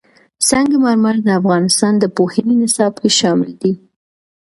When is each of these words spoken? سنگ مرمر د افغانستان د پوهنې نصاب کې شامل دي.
سنگ 0.47 0.71
مرمر 0.83 1.15
د 1.23 1.27
افغانستان 1.39 1.93
د 1.99 2.03
پوهنې 2.15 2.55
نصاب 2.61 2.93
کې 3.01 3.09
شامل 3.19 3.51
دي. 3.61 3.73